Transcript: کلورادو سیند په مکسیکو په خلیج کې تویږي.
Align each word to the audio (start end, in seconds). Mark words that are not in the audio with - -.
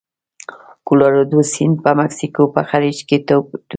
کلورادو 0.87 1.39
سیند 1.53 1.75
په 1.83 1.91
مکسیکو 1.99 2.43
په 2.53 2.61
خلیج 2.69 2.97
کې 3.07 3.17
تویږي. 3.27 3.57